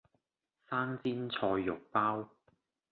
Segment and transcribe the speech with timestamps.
[0.67, 2.27] 生煎菜肉包